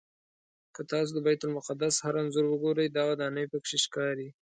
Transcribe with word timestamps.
که 0.75 0.81
تاسو 0.89 1.11
د 1.15 1.19
بیت 1.25 1.41
المقدس 1.45 1.95
هر 2.05 2.15
انځور 2.21 2.45
وګورئ 2.49 2.87
دا 2.91 3.03
ودانۍ 3.09 3.45
پکې 3.51 3.77
ښکاري. 3.83 4.27